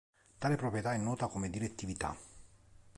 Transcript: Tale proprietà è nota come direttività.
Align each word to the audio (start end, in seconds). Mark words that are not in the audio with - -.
Tale 0.39 0.55
proprietà 0.55 0.95
è 0.95 0.97
nota 0.97 1.27
come 1.27 1.51
direttività. 1.51 2.17